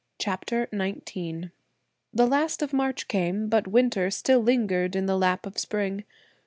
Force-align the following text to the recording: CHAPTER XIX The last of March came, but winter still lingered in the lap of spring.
CHAPTER 0.17 0.67
XIX 0.73 1.49
The 2.11 2.25
last 2.25 2.63
of 2.63 2.73
March 2.73 3.07
came, 3.07 3.49
but 3.49 3.67
winter 3.67 4.09
still 4.09 4.39
lingered 4.39 4.95
in 4.95 5.05
the 5.05 5.15
lap 5.15 5.45
of 5.45 5.59
spring. 5.59 6.05